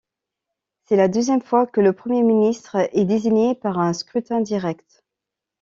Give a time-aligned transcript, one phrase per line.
[0.85, 5.05] C'est la deuxième fois que le Premier ministre est désigné par un scrutin direct.